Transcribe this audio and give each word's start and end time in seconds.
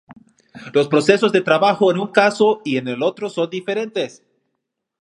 Los 0.73 0.87
procesos 0.87 1.31
de 1.31 1.41
trabajo 1.41 1.91
en 1.91 1.99
un 1.99 2.07
caso 2.07 2.61
y 2.65 2.77
en 2.77 2.87
el 2.87 3.03
otro 3.03 3.29
son 3.29 3.51
diferentes. 3.51 4.23